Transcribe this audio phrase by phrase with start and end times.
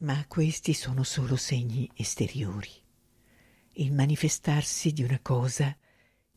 [0.00, 2.70] Ma questi sono solo segni esteriori,
[3.72, 5.76] il manifestarsi di una cosa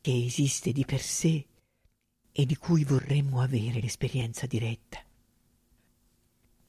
[0.02, 1.48] che esiste di per sé
[2.34, 5.02] e di cui vorremmo avere l'esperienza diretta.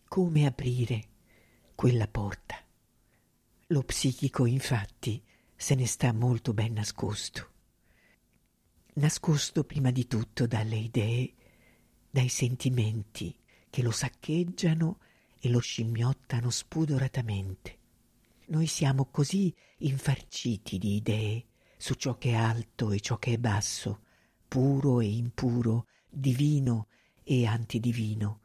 [0.04, 1.08] Come aprire
[1.74, 2.64] quella porta?
[3.68, 5.20] Lo psichico, infatti,
[5.56, 7.50] se ne sta molto ben nascosto.
[8.94, 11.34] Nascosto prima di tutto dalle idee,
[12.08, 13.36] dai sentimenti
[13.68, 15.00] che lo saccheggiano
[15.44, 17.78] e lo scimmiottano spudoratamente.
[18.46, 21.44] Noi siamo così infarciti di idee
[21.76, 24.04] su ciò che è alto e ciò che è basso,
[24.48, 26.88] puro e impuro, divino
[27.22, 28.40] e antidivino,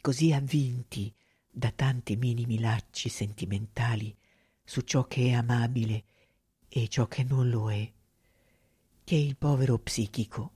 [0.00, 1.14] così avvinti
[1.48, 4.16] da tanti minimi lacci sentimentali
[4.64, 6.04] su ciò che è amabile
[6.68, 7.92] e ciò che non lo è,
[9.04, 10.52] che il povero psichico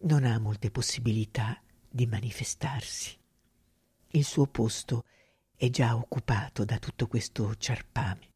[0.00, 3.16] non ha molte possibilità di manifestarsi.
[4.16, 5.04] Il suo posto
[5.54, 8.32] è già occupato da tutto questo ciarpame.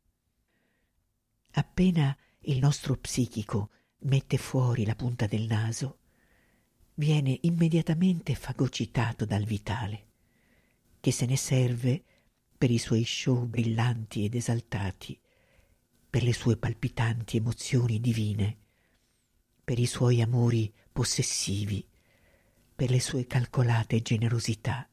[1.52, 6.00] Appena il nostro psichico mette fuori la punta del naso,
[6.96, 10.08] viene immediatamente fagocitato dal vitale,
[11.00, 12.04] che se ne serve
[12.58, 15.18] per i suoi show brillanti ed esaltati,
[16.10, 18.58] per le sue palpitanti emozioni divine,
[19.64, 21.88] per i suoi amori possessivi,
[22.74, 24.89] per le sue calcolate generosità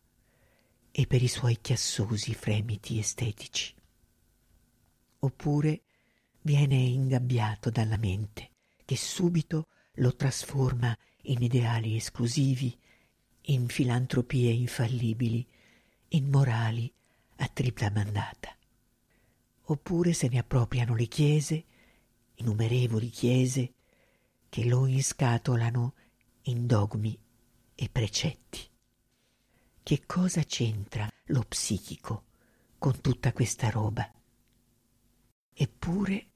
[0.99, 3.71] e per i suoi chiassosi fremiti estetici.
[5.19, 5.83] Oppure
[6.41, 8.49] viene ingabbiato dalla mente,
[8.83, 9.67] che subito
[9.97, 12.75] lo trasforma in ideali esclusivi,
[13.41, 15.45] in filantropie infallibili,
[16.09, 16.91] in morali
[17.35, 18.57] a tripla mandata.
[19.65, 21.65] Oppure se ne appropriano le chiese,
[22.37, 23.73] innumerevoli chiese,
[24.49, 25.93] che lo inscatolano
[26.45, 27.15] in dogmi
[27.75, 28.66] e precetti.
[29.87, 32.25] Che cosa c'entra lo psichico
[32.77, 34.05] con tutta questa roba?
[35.53, 36.27] Eppure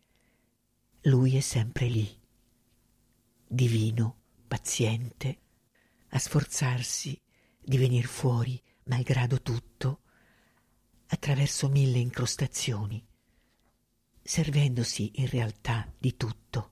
[1.02, 2.18] lui è sempre lì,
[3.46, 5.40] divino, paziente,
[6.12, 7.22] a sforzarsi
[7.59, 10.04] di venir fuori, malgrado tutto,
[11.08, 13.06] attraverso mille incrostazioni,
[14.24, 16.72] servendosi in realtà di tutto,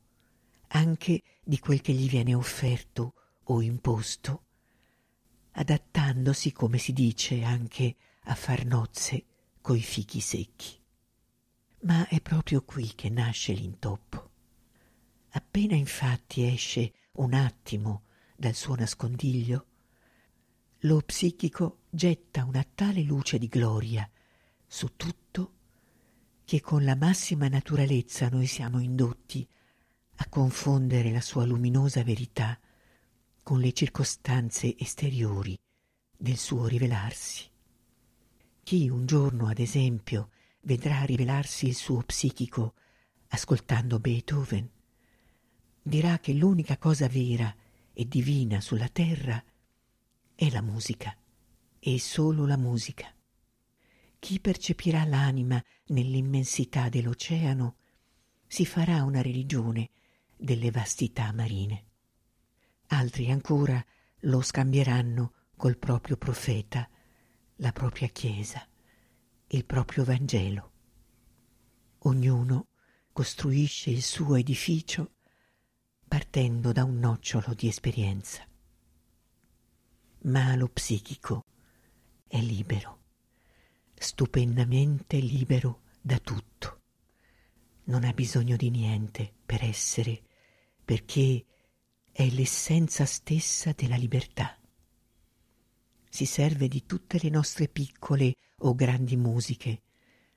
[0.68, 4.44] anche di quel che gli viene offerto o imposto,
[5.52, 9.26] adattandosi, come si dice, anche a far nozze
[9.62, 10.78] coi fichi secchi.
[11.82, 14.30] Ma è proprio qui che nasce l'intoppo.
[15.30, 18.04] Appena infatti esce un attimo
[18.36, 19.66] dal suo nascondiglio,
[20.84, 24.10] lo psichico getta una tale luce di gloria
[24.66, 25.54] su tutto
[26.46, 29.48] che con la massima naturalezza noi siamo indotti
[30.16, 32.58] a confondere la sua luminosa verità
[33.50, 35.60] con le circostanze esteriori
[36.16, 37.50] del suo rivelarsi.
[38.62, 40.30] Chi un giorno, ad esempio,
[40.62, 42.76] vedrà rivelarsi il suo psichico
[43.30, 44.70] ascoltando Beethoven,
[45.82, 47.52] dirà che l'unica cosa vera
[47.92, 49.44] e divina sulla terra
[50.36, 51.18] è la musica,
[51.80, 53.12] e solo la musica.
[54.20, 57.78] Chi percepirà l'anima nell'immensità dell'oceano
[58.46, 59.90] si farà una religione
[60.38, 61.86] delle vastità marine.
[62.92, 63.84] Altri ancora
[64.22, 66.90] lo scambieranno col proprio profeta,
[67.58, 68.68] la propria Chiesa,
[69.48, 70.72] il proprio Vangelo.
[72.00, 72.70] Ognuno
[73.12, 75.18] costruisce il suo edificio
[76.08, 78.44] partendo da un nocciolo di esperienza.
[80.22, 81.46] Ma lo psichico
[82.28, 83.04] è libero,
[83.94, 86.82] stupendamente libero da tutto.
[87.84, 90.24] Non ha bisogno di niente per essere,
[90.84, 91.46] perché
[92.20, 94.60] è l'essenza stessa della libertà.
[96.10, 99.84] Si serve di tutte le nostre piccole o grandi musiche,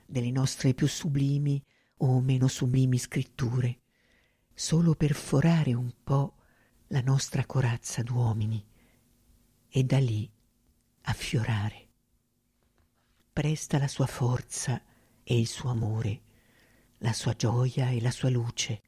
[0.07, 1.61] delle nostre più sublimi
[1.97, 3.81] o meno sublimi scritture,
[4.55, 6.37] solo per forare un po'
[6.87, 8.65] la nostra corazza d'uomini
[9.69, 10.31] e da lì
[11.01, 11.89] affiorare.
[13.33, 14.81] Presta la sua forza
[15.25, 16.23] e il suo amore,
[16.99, 18.83] la sua gioia e la sua luce,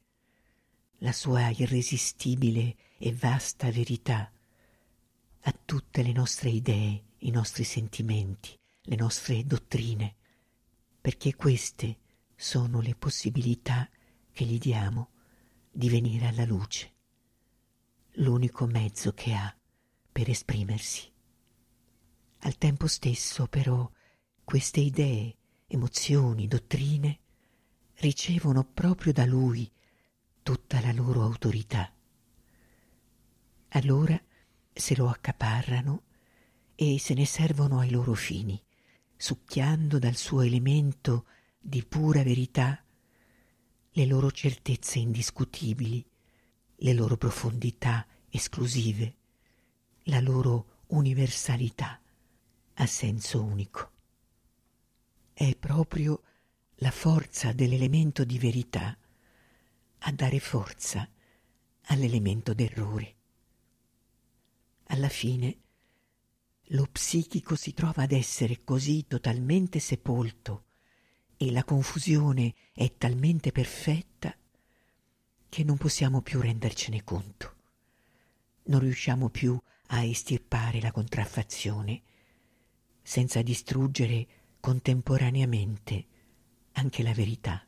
[0.99, 4.31] la sua irresistibile e vasta verità
[5.47, 10.15] a tutte le nostre idee, i nostri sentimenti, le nostre dottrine,
[10.99, 11.97] perché queste
[12.35, 13.89] sono le possibilità
[14.31, 15.11] che gli diamo
[15.71, 16.93] di venire alla luce,
[18.13, 19.55] l'unico mezzo che ha
[20.11, 21.11] per esprimersi.
[22.39, 23.89] Al tempo stesso, però,
[24.43, 25.35] queste idee,
[25.67, 27.19] emozioni, dottrine
[27.95, 29.69] ricevono proprio da lui
[30.43, 31.94] tutta la loro autorità.
[33.75, 34.17] Allora
[34.73, 36.03] se lo accaparrano
[36.75, 38.61] e se ne servono ai loro fini,
[39.17, 41.25] succhiando dal suo elemento
[41.59, 42.81] di pura verità
[43.91, 46.05] le loro certezze indiscutibili,
[46.77, 49.15] le loro profondità esclusive,
[50.03, 51.99] la loro universalità
[52.75, 53.91] a senso unico.
[55.33, 56.23] È proprio
[56.75, 58.97] la forza dell'elemento di verità
[59.99, 61.09] a dare forza
[61.87, 63.15] all'elemento d'errore.
[64.87, 65.57] Alla fine
[66.69, 70.65] lo psichico si trova ad essere così totalmente sepolto
[71.37, 74.35] e la confusione è talmente perfetta
[75.49, 77.53] che non possiamo più rendercene conto.
[78.63, 82.01] Non riusciamo più a estirpare la contraffazione
[83.01, 84.27] senza distruggere
[84.59, 86.05] contemporaneamente
[86.73, 87.65] anche la verità.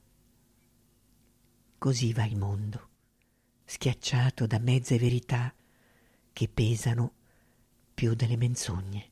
[1.77, 2.89] Così va il mondo,
[3.63, 5.53] schiacciato da mezze verità
[6.37, 7.13] che pesano
[7.95, 9.09] più delle menzogne.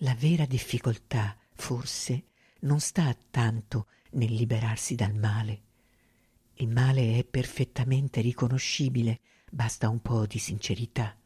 [0.00, 2.24] La vera difficoltà, forse,
[2.60, 5.62] non sta tanto nel liberarsi dal male.
[6.56, 9.20] Il male è perfettamente riconoscibile,
[9.50, 11.16] basta un po' di sincerità.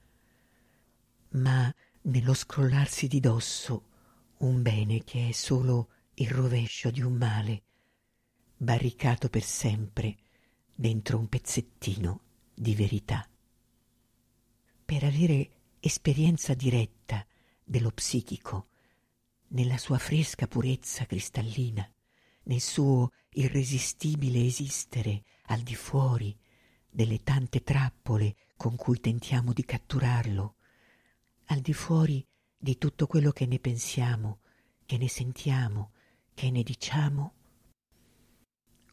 [1.31, 3.83] Ma nello scrollarsi di dosso
[4.39, 7.63] un bene che è solo il rovescio di un male,
[8.59, 10.19] barricato per sempre
[10.73, 12.21] dentro un pezzettino
[12.55, 13.29] di verità.
[14.85, 15.51] Per avere
[15.81, 17.27] esperienza diretta
[17.65, 18.69] dello psichico,
[19.49, 21.91] nella sua fresca purezza cristallina,
[22.45, 26.37] nel suo irresistibile esistere al di fuori
[26.91, 30.57] delle tante trappole con cui tentiamo di catturarlo,
[31.47, 34.41] al di fuori di tutto quello che ne pensiamo,
[34.85, 35.93] che ne sentiamo,
[36.35, 37.35] che ne diciamo,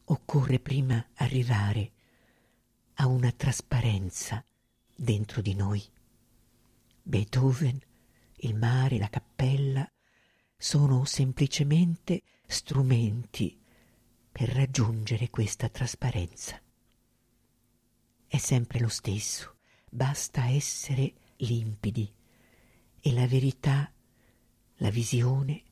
[0.04, 1.92] occorre prima arrivare
[2.94, 4.42] a una trasparenza
[5.02, 5.84] dentro di noi.
[7.02, 7.76] Beethoven,
[8.36, 9.90] il mare, la cappella
[10.56, 13.60] sono semplicemente strumenti
[14.30, 16.62] per raggiungere questa trasparenza.
[18.28, 19.56] È sempre lo stesso,
[19.90, 22.10] basta essere limpidi
[23.00, 23.92] e la verità,
[24.76, 25.64] la visione,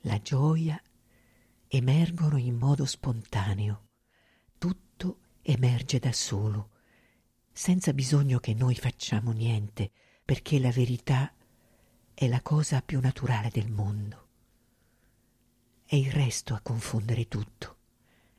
[0.00, 0.82] la gioia
[1.68, 3.90] emergono in modo spontaneo.
[4.58, 6.70] Tutto emerge da solo,
[7.54, 9.90] senza bisogno che noi facciamo niente,
[10.22, 11.32] perché la verità
[12.12, 14.28] è la cosa più naturale del mondo.
[15.86, 17.76] È il resto a confondere tutto,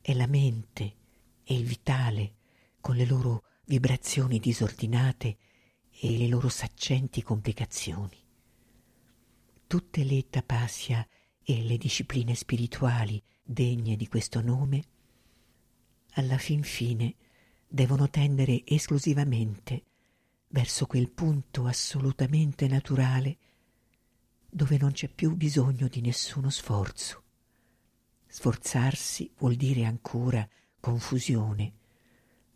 [0.01, 0.95] è la mente
[1.43, 2.35] e il vitale
[2.79, 5.37] con le loro vibrazioni disordinate
[5.89, 8.23] e le loro saccenti complicazioni
[9.67, 11.07] tutte le tapasya
[11.43, 14.83] e le discipline spirituali degne di questo nome,
[16.13, 17.15] alla fin fine
[17.67, 19.83] devono tendere esclusivamente
[20.49, 23.37] verso quel punto assolutamente naturale
[24.49, 27.23] dove non c'è più bisogno di nessuno sforzo.
[28.25, 30.47] Sforzarsi vuol dire ancora
[30.79, 31.73] confusione,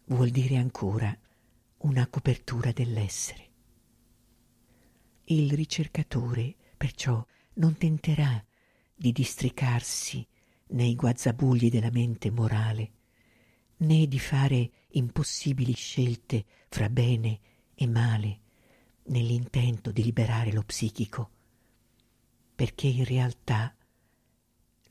[0.06, 1.18] vuol dire ancora
[1.80, 3.48] una copertura dell'essere.
[5.26, 8.44] Il ricercatore perciò non tenterà
[8.96, 10.26] di districarsi
[10.68, 12.92] nei guazzabugli della mente morale,
[13.80, 17.40] né di fare impossibili scelte fra bene
[17.76, 18.40] e male
[19.04, 21.30] nell'intento di liberare lo psichico,
[22.56, 23.76] perché in realtà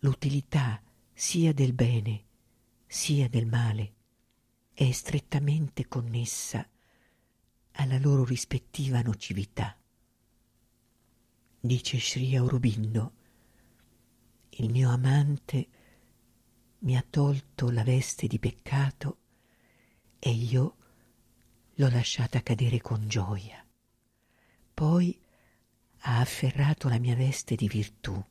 [0.00, 2.24] l'utilità sia del bene
[2.86, 3.94] sia del male
[4.72, 6.66] è strettamente connessa
[7.72, 9.76] alla loro rispettiva nocività.
[11.60, 13.12] Dice Sri Aurobindo,
[14.50, 15.68] il mio amante
[16.80, 19.18] mi ha tolto la veste di peccato
[20.18, 20.76] e io
[21.74, 23.64] l'ho lasciata cadere con gioia.
[24.74, 25.20] Poi
[26.02, 28.22] ha afferrato la mia veste di virtù,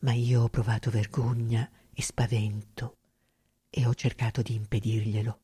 [0.00, 2.96] ma io ho provato vergogna e spavento
[3.68, 5.40] e ho cercato di impedirglielo.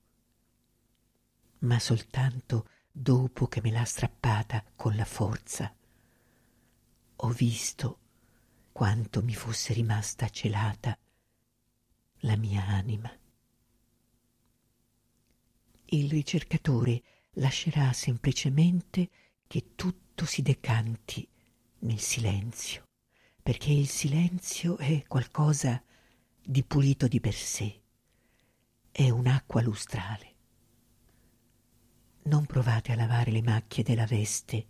[1.60, 5.74] Ma soltanto dopo che me l'ha strappata con la forza
[7.16, 7.98] ho visto
[8.70, 10.96] quanto mi fosse rimasta celata
[12.24, 13.10] la mia anima.
[15.86, 17.02] Il ricercatore
[17.34, 19.10] lascerà semplicemente
[19.46, 21.28] che tutto si decanti
[21.80, 22.84] nel silenzio,
[23.42, 25.82] perché il silenzio è qualcosa
[26.42, 27.82] di pulito di per sé,
[28.90, 30.32] è un'acqua lustrale.
[32.24, 34.66] Non provate a lavare le macchie della veste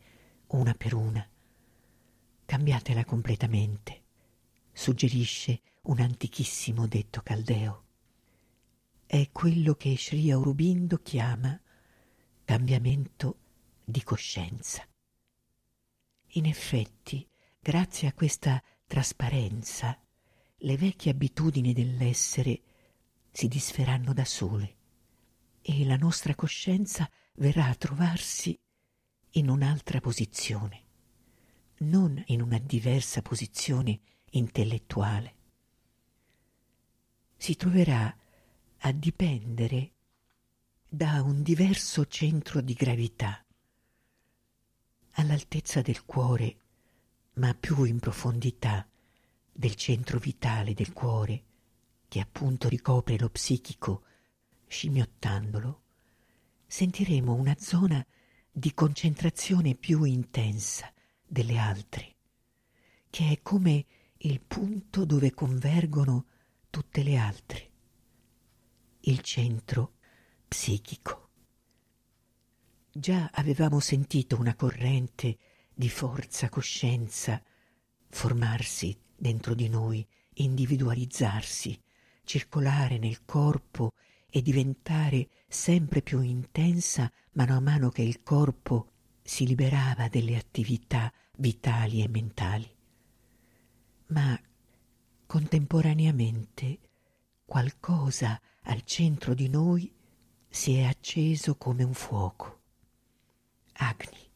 [0.48, 1.26] una per una,
[2.46, 4.02] cambiatela completamente,
[4.72, 7.82] suggerisce un antichissimo detto caldeo.
[9.06, 11.60] È quello che Sri Aurobindo chiama
[12.44, 13.38] cambiamento
[13.84, 14.86] di coscienza.
[16.36, 17.26] In effetti,
[17.60, 19.98] grazie a questa trasparenza,
[20.56, 22.62] le vecchie abitudini dell'essere
[23.30, 24.76] si disferanno da sole
[25.60, 28.58] e la nostra coscienza verrà a trovarsi
[29.32, 30.82] in un'altra posizione,
[31.78, 34.00] non in una diversa posizione
[34.30, 35.42] intellettuale.
[37.44, 38.16] Si troverà
[38.78, 39.90] a dipendere
[40.88, 43.44] da un diverso centro di gravità,
[45.16, 46.56] all'altezza del cuore,
[47.34, 48.88] ma più in profondità
[49.52, 51.44] del centro vitale del cuore,
[52.08, 54.04] che appunto ricopre lo psichico,
[54.66, 55.82] scimmiottandolo,
[56.66, 58.02] sentiremo una zona
[58.50, 60.90] di concentrazione più intensa
[61.26, 62.14] delle altre,
[63.10, 63.84] che è come
[64.16, 66.28] il punto dove convergono
[66.74, 67.70] tutte le altre,
[69.02, 69.92] il centro
[70.48, 71.28] psichico.
[72.90, 75.38] Già avevamo sentito una corrente
[75.72, 77.40] di forza coscienza
[78.08, 81.80] formarsi dentro di noi, individualizzarsi,
[82.24, 83.92] circolare nel corpo
[84.28, 88.90] e diventare sempre più intensa mano a mano che il corpo
[89.22, 92.68] si liberava delle attività vitali e mentali.
[94.06, 94.36] Ma
[95.34, 96.78] contemporaneamente
[97.44, 99.92] qualcosa al centro di noi
[100.48, 102.60] si è acceso come un fuoco.
[103.72, 104.30] Agni,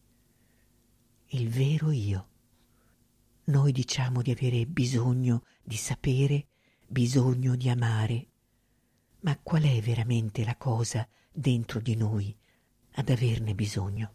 [1.27, 2.29] il vero io.
[3.45, 6.49] Noi diciamo di avere bisogno di sapere,
[6.85, 8.27] bisogno di amare,
[9.21, 12.37] ma qual è veramente la cosa dentro di noi
[12.95, 14.13] ad averne bisogno?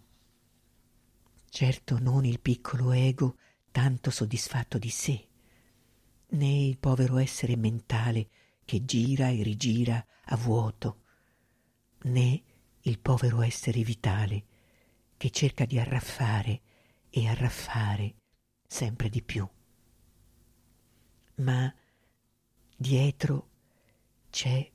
[1.47, 3.37] Certo non il piccolo ego
[3.71, 5.27] tanto soddisfatto di sé,
[6.33, 8.29] né il povero essere mentale
[8.65, 11.01] che gira e rigira a vuoto,
[12.03, 12.43] né
[12.81, 14.45] il povero essere vitale
[15.17, 16.61] che cerca di arraffare
[17.09, 18.15] e arraffare
[18.67, 19.47] sempre di più.
[21.35, 21.73] Ma
[22.75, 23.49] dietro
[24.29, 24.69] c'è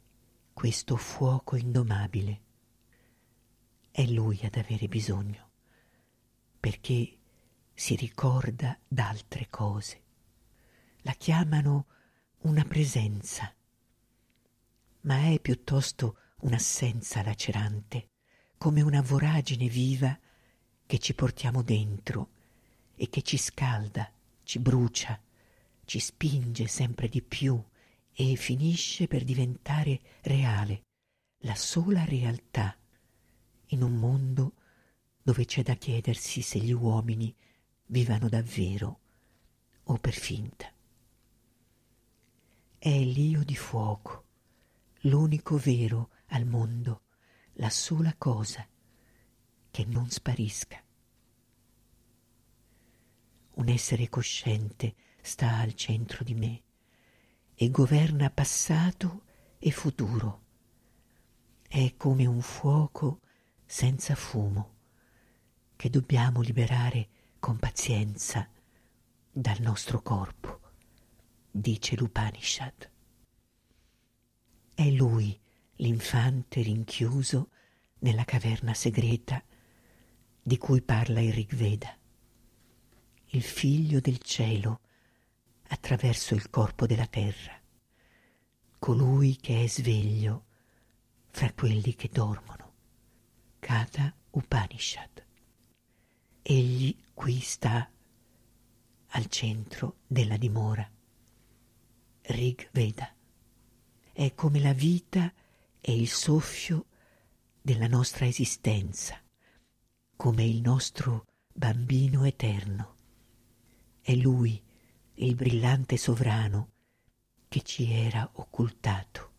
[0.52, 2.40] questo fuoco indomabile.
[3.90, 5.50] È lui ad avere bisogno,
[6.60, 7.18] perché
[7.74, 10.02] si ricorda d'altre cose.
[11.02, 11.86] La chiamano
[12.40, 13.54] una presenza,
[15.02, 18.08] ma è piuttosto un'assenza lacerante,
[18.58, 20.18] come una voragine viva
[20.84, 22.30] che ci portiamo dentro
[22.96, 24.10] e che ci scalda,
[24.42, 25.20] ci brucia,
[25.84, 27.62] ci spinge sempre di più
[28.12, 30.82] e finisce per diventare reale,
[31.42, 32.76] la sola realtà,
[33.68, 34.54] in un mondo
[35.22, 37.34] dove c'è da chiedersi se gli uomini
[37.86, 38.98] vivano davvero
[39.84, 40.72] o per finta.
[42.80, 44.26] È l'io di fuoco,
[45.00, 47.02] l'unico vero al mondo,
[47.54, 48.64] la sola cosa
[49.68, 50.80] che non sparisca.
[53.54, 56.62] Un essere cosciente sta al centro di me
[57.56, 59.24] e governa passato
[59.58, 60.44] e futuro.
[61.66, 63.22] È come un fuoco
[63.66, 64.76] senza fumo
[65.74, 67.08] che dobbiamo liberare
[67.40, 68.48] con pazienza
[69.32, 70.60] dal nostro corpo,
[71.60, 72.90] dice l'Upanishad.
[74.74, 75.38] È lui
[75.76, 77.50] l'infante rinchiuso
[78.00, 79.42] nella caverna segreta
[80.40, 81.96] di cui parla il Rigveda,
[83.26, 84.80] il figlio del cielo
[85.68, 87.60] attraverso il corpo della terra,
[88.78, 90.44] colui che è sveglio
[91.28, 92.72] fra quelli che dormono.
[93.58, 95.26] Kata Upanishad.
[96.40, 97.90] Egli qui sta
[99.08, 100.88] al centro della dimora.
[102.28, 103.10] Rig Veda.
[104.12, 105.32] È come la vita
[105.80, 106.84] e il soffio
[107.62, 109.18] della nostra esistenza,
[110.14, 112.96] come il nostro bambino eterno.
[114.02, 114.62] È lui
[115.14, 116.72] il brillante sovrano
[117.48, 119.32] che ci era occultato.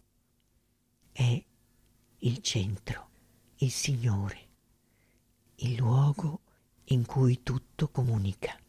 [1.12, 1.46] È
[2.18, 3.10] il centro,
[3.58, 4.48] il Signore,
[5.58, 6.42] il luogo
[6.86, 8.60] in cui tutto comunica.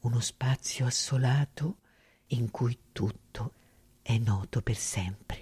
[0.00, 1.76] Uno spazio assolato
[2.34, 3.52] in cui tutto
[4.02, 5.41] è noto per sempre.